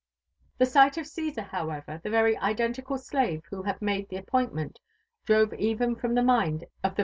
[0.57, 4.77] The sight of C«sar however, the very identical sj^ve who had i^ade the appointn^eat,
[5.27, 6.99] drove ev^n from the m^nd of the.